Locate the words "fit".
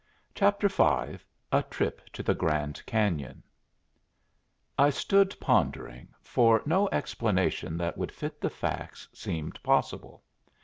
8.11-8.41